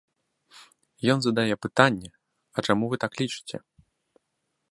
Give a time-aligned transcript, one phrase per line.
[1.13, 2.09] Ён задае пытанне,
[2.55, 3.57] а чаму вы так лічыце.